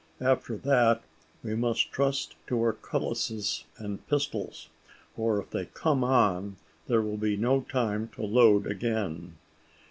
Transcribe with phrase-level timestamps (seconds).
[0.21, 1.03] After that,
[1.43, 4.67] we must trust to our cutlasses and pistols;
[5.15, 6.55] for if they come on,
[6.87, 9.35] there will be no time to load again.